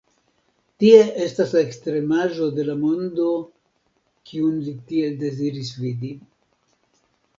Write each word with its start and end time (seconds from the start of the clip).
Tie 0.83 1.01
estas 1.25 1.51
la 1.55 1.61
ekstremaĵo 1.65 2.47
de 2.59 2.65
la 2.69 2.75
mondo, 2.85 3.27
kiun 4.31 4.59
li 4.69 4.75
tiel 4.93 5.21
deziris 5.25 5.71
vidi. 5.85 6.15